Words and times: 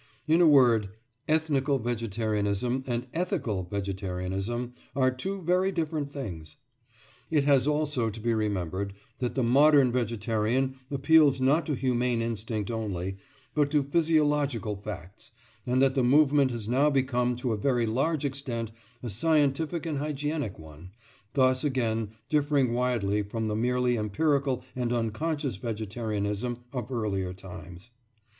In 0.27 0.41
a 0.41 0.47
word, 0.47 0.89
ethnical 1.27 1.77
vegetarianism 1.77 2.83
and 2.87 3.05
ethical 3.13 3.61
vegetarianism 3.65 4.73
are 4.95 5.11
two 5.11 5.43
very 5.43 5.71
different 5.71 6.11
things. 6.11 6.57
It 7.29 7.43
has 7.43 7.67
also 7.67 8.09
to 8.09 8.19
be 8.19 8.33
remembered 8.33 8.93
that 9.19 9.35
the 9.35 9.43
modern 9.43 9.91
vegetarian 9.91 10.79
appeals 10.89 11.39
not 11.39 11.67
to 11.67 11.75
humane 11.75 12.19
instinct 12.19 12.71
only, 12.71 13.17
but 13.53 13.69
to 13.69 13.83
physiological 13.83 14.75
facts, 14.75 15.29
and 15.67 15.83
that 15.83 15.93
the 15.93 16.03
movement 16.03 16.49
has 16.49 16.67
now 16.67 16.89
become 16.89 17.35
to 17.35 17.51
a 17.51 17.55
very 17.55 17.85
large 17.85 18.25
extent 18.25 18.71
a 19.03 19.07
scientific 19.11 19.85
and 19.85 19.99
hygienic 19.99 20.57
one, 20.57 20.89
thus 21.33 21.63
again 21.63 22.09
differing 22.27 22.73
widely 22.73 23.21
from 23.21 23.47
the 23.47 23.55
merely 23.55 23.99
empirical 23.99 24.63
and 24.75 24.91
unconscious 24.91 25.57
vegetarianism 25.57 26.63
of 26.73 26.91
earlier 26.91 27.33
times. 27.33 27.91